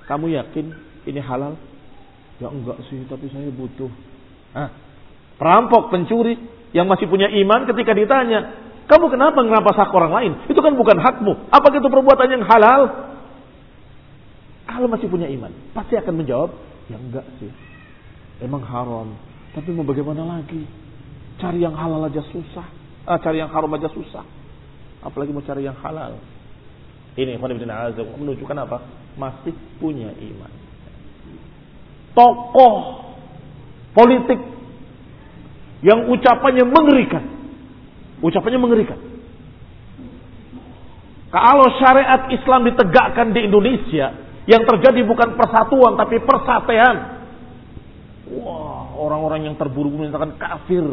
[0.04, 0.66] kamu yakin
[1.08, 1.56] ini halal?
[2.38, 3.90] Ya enggak sih, tapi saya butuh.
[4.52, 4.68] Hah?
[5.40, 6.36] Perampok, pencuri
[6.76, 8.52] yang masih punya iman ketika ditanya,
[8.84, 10.32] kamu kenapa ngerampas hak orang lain?
[10.52, 11.48] Itu kan bukan hakmu.
[11.48, 13.08] Apakah itu perbuatan yang halal?
[14.68, 16.52] Kalau masih punya iman, pasti akan menjawab,
[16.92, 17.48] ya enggak sih.
[18.44, 19.16] Emang haram.
[19.56, 20.68] Tapi mau bagaimana lagi?
[21.40, 22.68] Cari yang halal aja susah.
[23.08, 24.22] Ah, cari yang haram aja susah.
[25.00, 26.20] Apalagi mau cari yang halal.
[27.16, 28.78] Ini menunjukkan apa?
[29.16, 30.52] Masih punya iman.
[32.12, 32.74] Tokoh
[33.96, 34.59] politik
[35.80, 37.40] yang ucapannya mengerikan
[38.20, 39.00] Ucapannya mengerikan.
[41.30, 44.12] Kalau syariat Islam ditegakkan di Indonesia,
[44.44, 46.96] yang terjadi bukan persatuan tapi persatean.
[48.30, 50.84] Wah, orang-orang yang terburu menyatakan kafir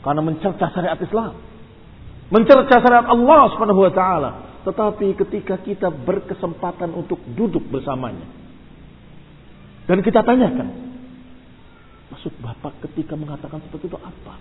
[0.00, 1.36] karena mencerca syariat Islam.
[2.32, 4.30] Mencerca syariat Allah Subhanahu wa taala.
[4.64, 8.24] Tetapi ketika kita berkesempatan untuk duduk bersamanya
[9.84, 10.83] dan kita tanyakan,
[12.14, 14.38] maksud Bapak ketika mengatakan seperti itu apa?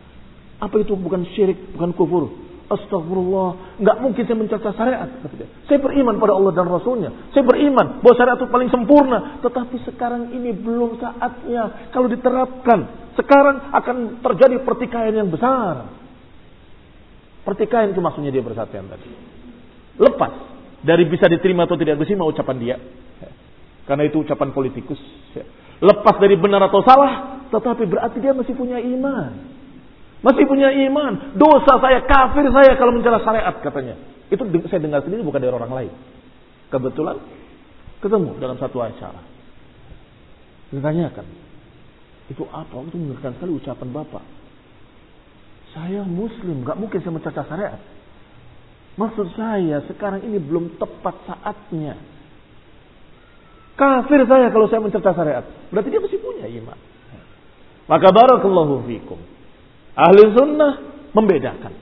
[0.62, 2.30] Apa itu bukan syirik, bukan kufur?
[2.64, 5.10] Astagfirullah, nggak mungkin saya mencaca syariat.
[5.68, 7.12] Saya beriman pada Allah dan Rasulnya.
[7.36, 9.20] Saya beriman bahwa syariat itu paling sempurna.
[9.44, 11.92] Tetapi sekarang ini belum saatnya.
[11.92, 15.92] Kalau diterapkan, sekarang akan terjadi pertikaian yang besar.
[17.44, 19.12] Pertikaian itu maksudnya dia bersatuan tadi.
[20.00, 20.32] Lepas
[20.80, 22.78] dari bisa diterima atau tidak diterima ucapan dia.
[23.84, 25.00] Karena itu ucapan politikus.
[25.84, 29.32] Lepas dari benar atau salah, tetapi berarti dia masih punya iman.
[30.26, 31.38] Masih punya iman.
[31.38, 33.94] Dosa saya, kafir saya kalau mencela syariat katanya.
[34.34, 35.94] Itu saya dengar sendiri bukan dari orang lain.
[36.74, 37.22] Kebetulan
[38.02, 39.22] ketemu dalam satu acara.
[40.74, 41.28] Ditanyakan.
[42.34, 42.74] Itu apa?
[42.90, 44.26] Itu mengerikan sekali ucapan Bapak.
[45.78, 47.82] Saya muslim, gak mungkin saya mencaca syariat.
[48.98, 51.98] Maksud saya sekarang ini belum tepat saatnya.
[53.78, 55.46] Kafir saya kalau saya mencerca syariat.
[55.70, 56.78] Berarti dia masih punya iman.
[57.94, 59.22] Maka barakallahu fikum.
[59.94, 60.74] Ahli sunnah
[61.14, 61.74] membedakan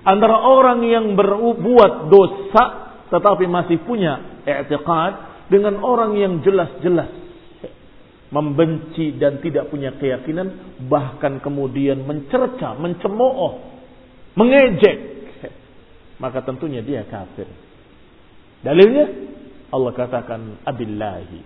[0.00, 2.64] antara orang yang berbuat dosa
[3.12, 7.12] tetapi masih punya i'tiqad dengan orang yang jelas-jelas
[8.32, 13.60] membenci dan tidak punya keyakinan bahkan kemudian mencerca, mencemooh,
[14.40, 15.20] mengejek
[16.16, 17.44] maka tentunya dia kafir.
[18.64, 19.04] Dalilnya
[19.68, 21.40] Allah katakan abillahi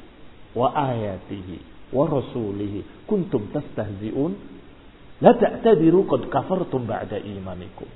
[0.55, 4.53] wa ayatihi wa rasulihi kuntum tastahzi'un
[5.23, 7.87] La ta'tadiru qad kafartum ba'da imanikum.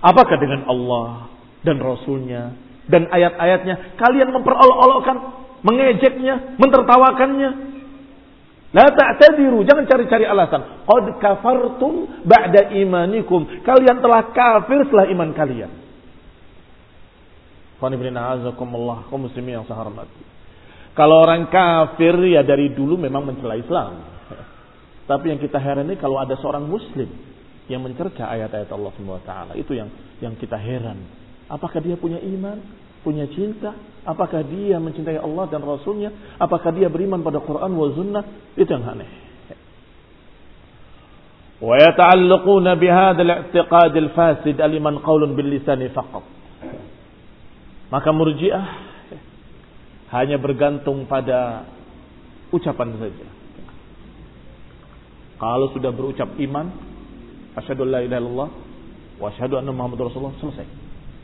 [0.00, 1.28] Apakah dengan Allah
[1.60, 2.56] dan Rasulnya
[2.88, 5.16] dan ayat-ayatnya kalian memperolok-olokkan,
[5.60, 7.50] mengejeknya, mentertawakannya?
[8.72, 10.88] La ta'tadiru, jangan cari-cari alasan.
[10.88, 13.60] Qad kafartum ba'da imanikum.
[13.60, 15.72] Kalian telah kafir setelah iman kalian.
[19.12, 20.35] kaum muslimin yang saya hormati.
[20.95, 24.11] Kalau orang kafir ya dari dulu memang mencela Islam.
[25.07, 27.07] Tapi yang kita heran ini kalau ada seorang muslim
[27.71, 29.31] yang mencerca ayat-ayat Allah SWT.
[29.59, 29.89] Itu yang
[30.19, 31.03] yang kita heran.
[31.47, 32.59] Apakah dia punya iman?
[33.01, 33.73] Punya cinta?
[34.05, 36.37] Apakah dia mencintai Allah dan Rasulnya?
[36.37, 38.23] Apakah dia beriman pada Quran wa sunnah?
[38.55, 39.31] Itu yang aneh.
[41.61, 46.23] ويتعلقون بهذا الاعتقاد الفاسد الإيمان قول باللسان فقط
[47.93, 48.84] maka murjiah
[50.16, 51.68] hanya bergantung pada
[52.52, 53.26] ucapan saja.
[55.36, 56.72] Kalau sudah berucap iman
[57.52, 58.50] asyhadu la ilaha illallah
[59.20, 60.68] wa asyhadu anna muhammadar rasulullah selesai.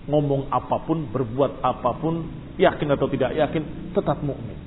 [0.08, 2.26] Ngomong apa pun berbuat apa pun
[2.58, 4.58] yakin atau tidak yakin tetap mukmin.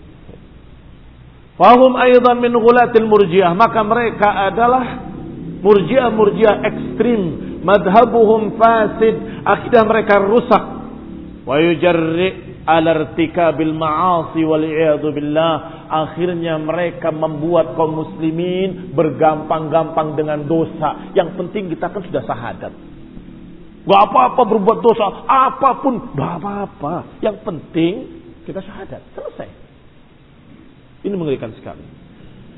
[1.56, 3.52] Fahum aydan min ghulatil murjiah.
[3.56, 5.16] Maka mereka adalah
[5.66, 7.22] Murjiah-murjiah ekstrim,
[7.66, 10.64] madhabuhum fasid, akidah mereka rusak.
[11.42, 14.66] Wa yujarri al-irtikabil ma'asi wal
[15.14, 15.54] billah.
[15.86, 21.14] Akhirnya mereka membuat kaum muslimin bergampang-gampang dengan dosa.
[21.14, 22.74] Yang penting kita kan sudah sahadat.
[23.86, 27.22] Gak apa-apa berbuat dosa, apa pun, gak apa-apa.
[27.22, 27.94] Yang penting
[28.50, 29.50] kita syahadat, selesai.
[31.06, 31.86] Ini mengerikan sekali.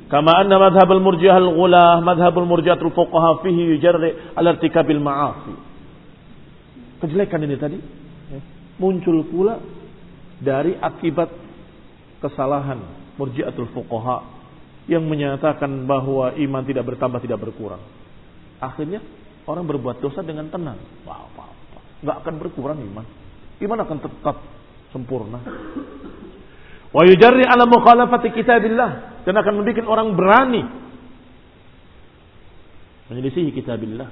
[0.07, 5.53] Kama anna madhhabul murjiah al-ghulah, madhhabul murjiatul fuqaha fihi yujarri ala irtikabil ma'asi.
[7.03, 7.77] Kejelekan ini tadi
[8.79, 9.59] muncul pula
[10.37, 11.29] dari akibat
[12.21, 12.81] kesalahan
[13.17, 14.37] murjiatul fuqaha
[14.87, 17.83] yang menyatakan bahwa iman tidak bertambah tidak berkurang.
[18.57, 19.03] Akhirnya
[19.45, 20.79] orang berbuat dosa dengan tenang.
[21.03, 21.79] Wah, apa, apa.
[22.01, 23.05] Nggak akan berkurang iman.
[23.59, 24.37] Iman akan tetap
[24.95, 25.39] sempurna.
[26.95, 30.63] Wa yujarri ala mukhalafati kitabillah dan akan membuat orang berani
[33.07, 34.09] menyelisihi kitabillah,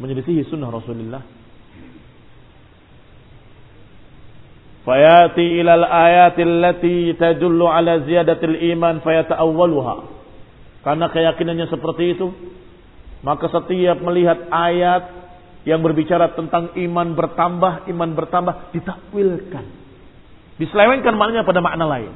[0.00, 1.22] menyelisihi sunnah Rasulullah.
[4.86, 9.94] Fayati ilal ayati allati tadullu ala ziyadatil iman fayata'awwaluha.
[10.86, 12.30] Karena keyakinannya seperti itu,
[13.26, 15.10] maka setiap melihat ayat
[15.66, 19.66] yang berbicara tentang iman bertambah, iman bertambah ditakwilkan.
[20.62, 22.14] Diselewengkan maknanya pada makna lain.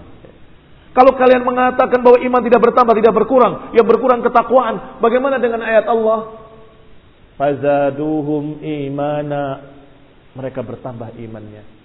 [0.94, 5.90] Kalau kalian mengatakan bahwa iman tidak bertambah, tidak berkurang, yang berkurang ketakwaan, bagaimana dengan ayat
[5.90, 6.38] Allah?
[7.34, 9.66] Fazaduhum imana.
[10.38, 11.79] Mereka bertambah imannya.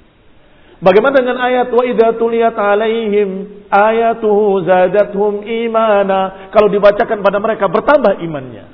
[0.83, 6.51] Bagaimana dengan ayat wa idza tuliyat alaihim ayatuhu zadathum imana?
[6.51, 8.65] Kalau dibacakan pada mereka bertambah imannya.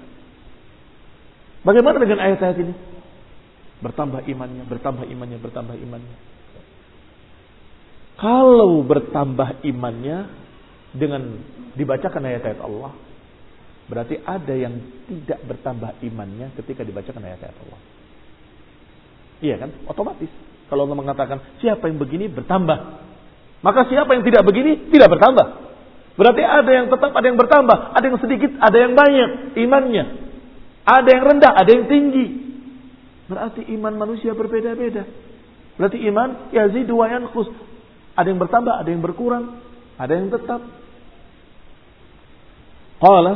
[1.61, 2.73] Bagaimana dengan ayat-ayat ini?
[3.85, 6.17] Bertambah imannya, bertambah imannya, bertambah imannya.
[8.17, 10.17] Kalau bertambah imannya
[10.93, 11.37] dengan
[11.77, 12.93] dibacakan ayat-ayat Allah,
[13.89, 14.73] berarti ada yang
[15.05, 17.81] tidak bertambah imannya ketika dibacakan ayat-ayat Allah.
[19.41, 19.69] Iya kan?
[19.85, 20.29] Otomatis.
[20.71, 22.77] Kalau Allah mengatakan siapa yang begini bertambah,
[23.60, 25.67] maka siapa yang tidak begini tidak bertambah.
[26.15, 30.05] Berarti ada yang tetap, ada yang bertambah, ada yang sedikit, ada yang banyak imannya.
[30.88, 32.25] Ada yang rendah, ada yang tinggi.
[33.27, 35.03] Berarti iman manusia berbeda-beda.
[35.75, 37.51] Berarti iman yazidu wa yanqus.
[38.15, 39.60] Ada yang bertambah, ada yang berkurang,
[39.99, 40.62] ada yang tetap.
[43.01, 43.34] Qala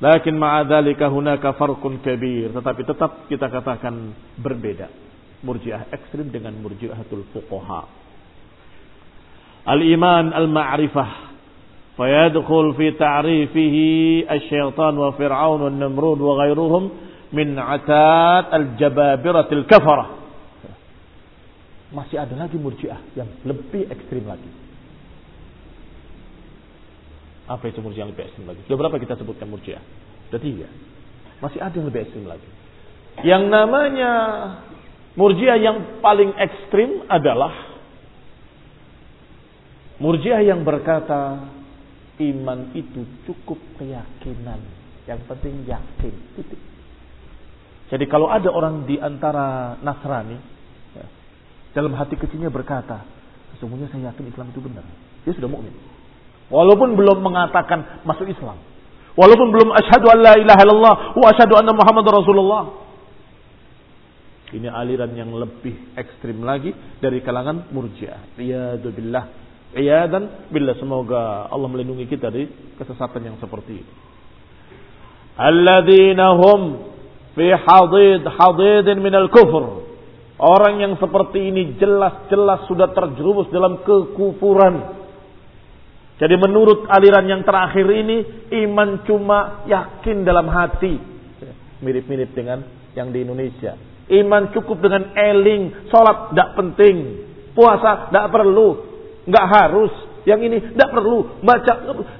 [0.00, 5.09] lakin ma'a dzalika hunaka farqun kabir, tetapi tetap kita katakan berbeda.
[5.40, 7.88] Murji'ah ekstrim dengan murji'atul fuqaha.
[9.64, 11.10] Al-iman al-ma'rifah
[11.96, 13.88] fayadkhul fi ta'rifihi
[14.28, 16.82] asy-syaitan wa fir'aun wa namrud wa ghairuhum
[17.32, 20.20] min atat al-jababiratil kafarah
[21.90, 24.46] masih ada lagi murjiah yang lebih ekstrim lagi.
[27.50, 28.62] Apa itu murjiah yang lebih ekstrim lagi?
[28.70, 29.82] Sudah berapa kita sebutkan murjiah?
[30.30, 30.70] Sudah tiga.
[31.42, 32.46] Masih ada yang lebih ekstrim lagi.
[33.26, 34.12] Yang namanya
[35.14, 37.80] murjiah yang paling ekstrim adalah
[40.02, 41.50] murjiah yang berkata
[42.20, 44.60] iman itu cukup keyakinan.
[45.08, 46.14] Yang penting yakin.
[46.36, 46.60] Titik.
[47.90, 50.60] Jadi kalau ada orang di antara Nasrani
[51.70, 53.06] dalam hati kecilnya berkata,
[53.54, 54.82] sesungguhnya saya yakin Islam itu benar.
[55.22, 55.70] Dia sudah mukmin.
[56.50, 58.58] Walaupun belum mengatakan masuk Islam.
[59.14, 62.62] Walaupun belum asyhadu an la ilaha illallah wa asyhadu anna Muhammad Rasulullah.
[64.50, 68.34] Ini aliran yang lebih ekstrim lagi dari kalangan murjiah.
[68.34, 69.24] Iyadu billah.
[69.78, 70.74] Iyadan billah.
[70.82, 73.92] Semoga Allah melindungi kita dari kesesatan yang seperti itu.
[75.38, 76.60] Alladzina hum
[77.38, 79.86] fi hadid hadidin minal kufur
[80.40, 84.96] Orang yang seperti ini jelas-jelas sudah terjerumus dalam kekufuran.
[86.16, 90.96] Jadi menurut aliran yang terakhir ini, iman cuma yakin dalam hati.
[91.84, 92.64] Mirip-mirip dengan
[92.96, 93.76] yang di Indonesia.
[94.10, 96.96] Iman cukup dengan eling, sholat tidak penting.
[97.54, 98.68] Puasa tidak perlu,
[99.26, 99.92] nggak harus.
[100.26, 101.40] Yang ini tidak perlu.
[101.40, 101.72] Baca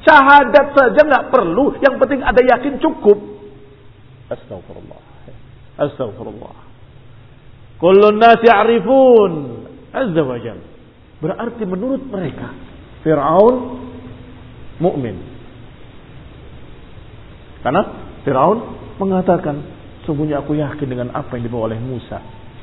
[0.06, 1.76] syahadat saja nggak perlu.
[1.82, 3.18] Yang penting ada yakin cukup.
[4.30, 5.00] Astagfirullah.
[5.76, 6.54] Astagfirullah.
[7.76, 9.32] Kullun nas ya'rifun
[9.92, 10.68] azza wa jalla.
[11.20, 12.56] Berarti menurut mereka
[13.04, 13.84] Firaun
[14.80, 15.16] mukmin.
[17.60, 17.82] Karena
[18.24, 18.58] Firaun
[18.96, 19.60] mengatakan,
[20.04, 22.18] sungguhnya aku yakin dengan apa yang dibawa oleh Musa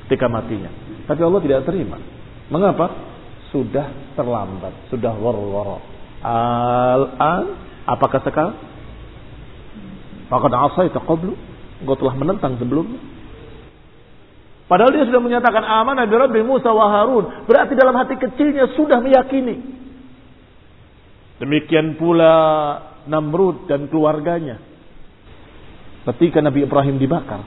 [0.07, 0.71] ketika matinya.
[1.05, 1.99] Tapi Allah tidak terima.
[2.47, 2.88] Mengapa?
[3.51, 5.79] Sudah terlambat, sudah war
[6.17, 7.43] Al-an,
[7.88, 8.55] apakah sekarang?
[10.27, 11.35] Faqad asaita qablu.
[11.77, 12.99] Engkau telah menentang sebelumnya.
[14.67, 17.47] Padahal dia sudah menyatakan aman Nabi Rabbi Musa wa Harun.
[17.47, 19.63] Berarti dalam hati kecilnya sudah meyakini.
[21.39, 22.35] Demikian pula
[23.07, 24.59] Namrud dan keluarganya.
[26.08, 27.43] Ketika Nabi Ibrahim dibakar.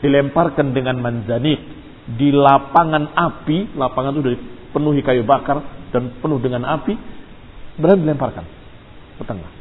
[0.00, 1.60] Dilemparkan dengan manzanik.
[2.08, 3.76] Di lapangan api.
[3.76, 5.60] Lapangan itu dipenuhi kayu bakar.
[5.92, 6.96] Dan penuh dengan api.
[7.76, 8.44] Berani dilemparkan.
[9.20, 9.52] Ke tengah.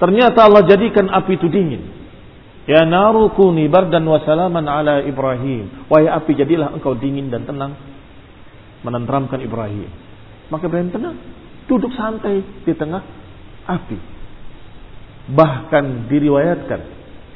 [0.00, 2.00] Ternyata Allah jadikan api itu dingin.
[2.64, 5.90] Ya naru kuni bardan wa salaman ala Ibrahim.
[5.92, 7.76] Wahai api jadilah engkau dingin dan tenang
[8.80, 9.88] menenteramkan Ibrahim.
[10.48, 11.16] Maka Ibrahim tenang,
[11.68, 13.02] duduk santai di tengah
[13.68, 14.19] api.
[15.30, 16.80] Bahkan diriwayatkan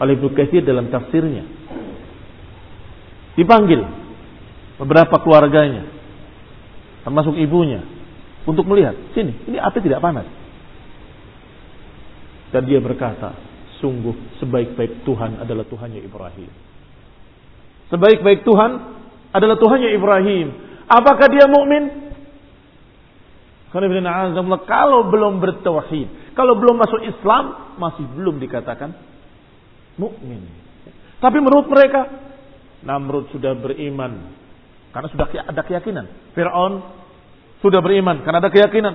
[0.03, 1.47] oleh Ibnu Katsir dalam tafsirnya.
[3.35, 3.83] Dipanggil
[4.79, 5.91] beberapa keluarganya
[7.03, 7.83] termasuk ibunya
[8.45, 10.27] untuk melihat, sini, ini api tidak panas.
[12.55, 13.35] Dan dia berkata,
[13.83, 16.49] Sungguh sebaik-baik Tuhan adalah Tuhannya Ibrahim.
[17.93, 18.71] Sebaik-baik Tuhan
[19.35, 20.47] adalah Tuhannya Ibrahim.
[20.89, 22.15] Apakah dia mukmin?
[23.75, 28.95] Kalau belum bertauhid, kalau belum masuk Islam, masih belum dikatakan
[29.99, 30.43] mukmin.
[31.23, 32.11] Tapi menurut mereka,
[32.85, 34.35] Namrud sudah beriman
[34.93, 36.07] karena sudah ada keyakinan.
[36.37, 36.85] Fir'aun
[37.65, 38.95] sudah beriman karena ada keyakinan.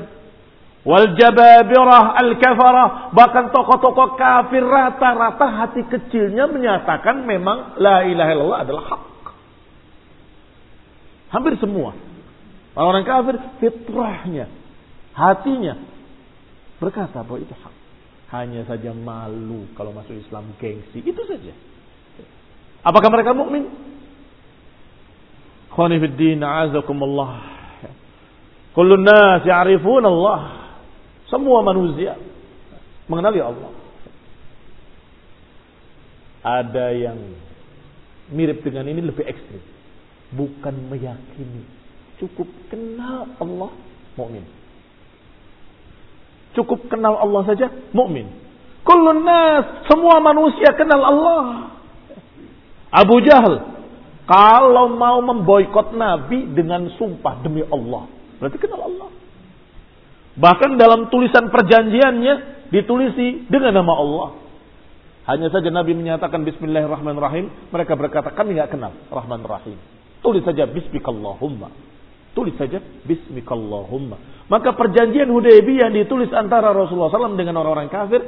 [0.85, 3.11] Wal jababirah al kafarah.
[3.11, 9.03] Bahkan tokoh-tokoh kafir rata-rata hati kecilnya menyatakan memang la ilaha illallah adalah hak.
[11.35, 11.97] Hampir semua.
[12.77, 14.47] Orang-orang kafir fitrahnya,
[15.11, 15.75] hatinya
[16.79, 17.75] berkata bahwa itu hak.
[18.29, 21.01] Hanya saja malu kalau masuk Islam gengsi.
[21.01, 21.53] Itu saja.
[22.85, 23.67] Apakah mereka mukmin?
[25.73, 27.59] Khonifuddin azakumullah.
[28.73, 30.39] Kullun nas ya'rifun Allah.
[31.27, 32.17] Semua manusia
[33.09, 33.73] mengenali Allah.
[36.39, 37.19] Ada yang
[38.31, 39.61] mirip dengan ini lebih ekstrim.
[40.33, 41.65] Bukan meyakini.
[42.21, 43.71] Cukup kenal Allah,
[44.13, 44.58] mukmin.
[46.57, 48.29] Cukup kenal Allah saja, mukmin.
[48.81, 49.21] Kullun
[49.85, 51.45] semua manusia kenal Allah.
[52.89, 53.77] Abu Jahal,
[54.25, 58.09] kalau mau memboikot Nabi dengan sumpah demi Allah,
[58.41, 59.09] berarti kenal Allah.
[60.39, 62.33] Bahkan dalam tulisan perjanjiannya
[62.71, 64.29] ditulisi dengan nama Allah.
[65.29, 67.69] Hanya saja Nabi menyatakan Bismillahirrahmanirrahim.
[67.69, 69.77] Mereka berkata kami nggak kenal Rahman Rahim.
[70.25, 71.69] Tulis saja Bismikallahumma.
[72.33, 74.17] Tulis saja Bismikallahumma.
[74.49, 78.21] Maka perjanjian Hudaybiyah ditulis antara Rasulullah SAW dengan orang-orang kafir.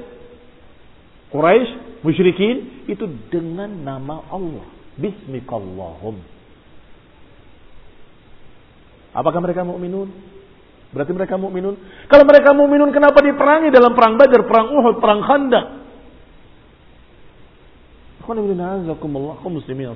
[1.34, 4.66] Quraisy, musyrikin itu dengan nama Allah.
[5.02, 6.22] Bismikallahum.
[9.18, 10.14] Apakah mereka mukminun?
[10.92, 11.76] Berarti mereka mukminun.
[12.06, 15.66] Kalau mereka mukminun kenapa diperangi dalam perang Badar, perang Uhud, perang Khandaq?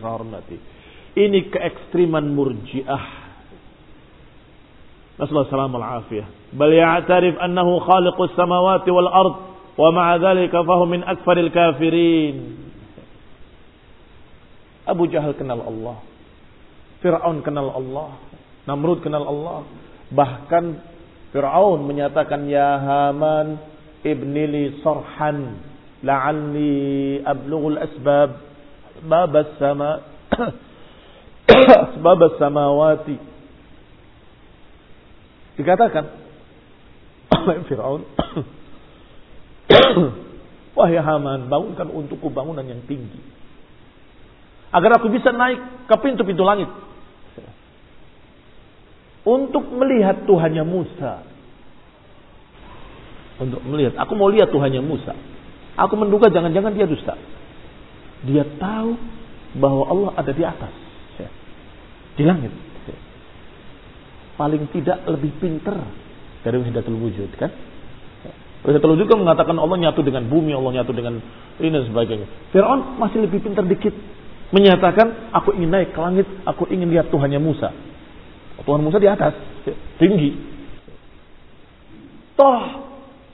[0.02, 0.58] yang.
[1.16, 3.25] Ini keekstriman murjiah.
[5.16, 6.28] Nasallahu salam al afiyah.
[6.52, 9.36] Bal ya'tarif annahu khaliqus samawati wal ard
[9.80, 11.02] wa ma'a dhalika fahu min.
[14.86, 15.98] Abu Jahal kenal Allah.
[17.00, 18.20] Fir'aun kenal Allah.
[18.68, 19.64] Namrud kenal Allah.
[20.12, 20.66] Bahkan
[21.32, 23.58] Fir'aun menyatakan ya Haman
[24.06, 25.58] ibnili sarhan
[26.06, 28.38] la'alli ablughul asbab
[29.10, 30.06] babas sama
[32.40, 33.18] samawati
[35.56, 36.06] dikatakan
[37.32, 38.02] oleh Fir'aun
[40.76, 43.24] Wahai Haman, bangunkan untukku bangunan yang tinggi.
[44.76, 46.68] Agar aku bisa naik ke pintu-pintu langit
[49.26, 51.26] untuk melihat Tuhannya Musa.
[53.36, 55.16] Untuk melihat, aku mau lihat Tuhannya Musa.
[55.76, 57.16] Aku menduga jangan-jangan dia dusta.
[58.24, 58.96] Dia tahu
[59.60, 60.74] bahwa Allah ada di atas.
[62.16, 62.52] Di langit.
[64.36, 65.80] Paling tidak lebih pinter
[66.44, 67.52] dari wahdatul wujud kan?
[68.68, 71.24] Wahdatul wujud kan mengatakan Allah nyatu dengan bumi, Allah nyatu dengan
[71.62, 72.28] ini dan sebagainya.
[72.52, 73.96] Fir'aun masih lebih pintar dikit.
[74.54, 77.74] Menyatakan, aku ingin naik ke langit, aku ingin lihat Tuhannya Musa.
[78.62, 79.34] Tuhan Musa di atas,
[79.98, 80.38] tinggi.
[82.36, 82.86] Toh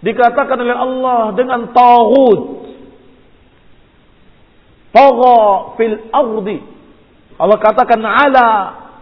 [0.02, 2.42] dikatakan oleh Allah dengan tauhid.
[4.92, 5.40] Tagha
[5.80, 6.58] fil ardi.
[7.40, 8.48] Allah katakan ala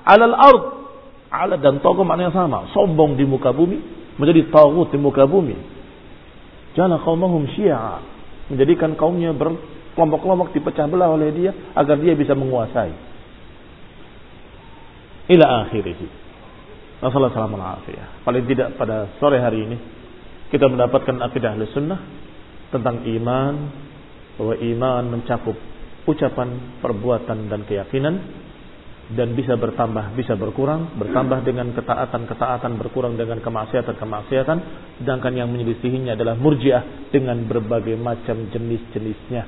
[0.06, 0.79] alal ard.
[1.30, 2.70] Ala dan tagha maknanya sama.
[2.74, 3.78] Sombong di muka bumi
[4.18, 5.56] menjadi tauhid di muka bumi.
[6.74, 8.18] Jana qaumahum syi'a.
[8.50, 12.90] menjadikan kaumnya berkelompok-kelompok dipecah belah oleh dia agar dia bisa menguasai.
[15.30, 16.02] Ila akhirih.
[17.00, 19.78] Rasulullah SAW Paling tidak pada sore hari ini
[20.50, 22.02] kita mendapatkan akidah sunnah
[22.74, 23.54] tentang iman
[24.36, 25.56] bahwa iman mencakup
[26.10, 28.16] ucapan, perbuatan dan keyakinan
[29.10, 34.58] dan bisa bertambah, bisa berkurang, bertambah dengan ketaatan-ketaatan, berkurang dengan kemaksiatan-kemaksiatan,
[35.02, 39.44] sedangkan yang menyelisihinya adalah murjiah dengan berbagai macam jenis-jenisnya.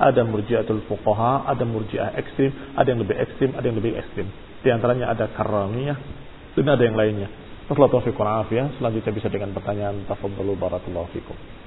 [0.00, 4.26] Ada murjiatul fuqaha, ada murjiah ekstrim, ada yang lebih ekstrim, ada yang lebih ekstrim.
[4.64, 5.98] Di antaranya ada karamiyah,
[6.56, 7.28] dan ada yang lainnya.
[7.68, 8.76] Wassalamualaikum warahmatullahi wabarakatuh.
[8.80, 10.04] Selanjutnya bisa dengan pertanyaan.
[10.04, 11.61] Tafadhalu barakallahu fikum.